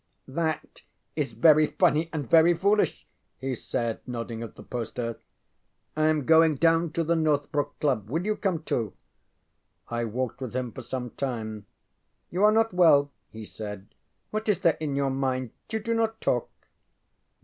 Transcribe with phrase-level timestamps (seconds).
[0.27, 0.81] ŌĆ£That
[1.15, 3.07] is very funny and very foolish, ŌĆØ
[3.49, 5.19] he said, nodding at the poster.
[5.95, 8.09] ŌĆ£I am going down to the Northbrook Club.
[8.09, 8.93] Will you come too?
[9.91, 11.67] ŌĆØ I walked with him for some time.
[12.33, 13.93] ŌĆ£You are not well, ŌĆØ he said.
[14.33, 15.51] ŌĆ£What is there in your mind?
[15.71, 16.49] You do not talk.